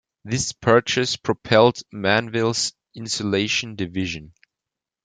[0.25, 4.33] This purchase propelled Manville's insulation division.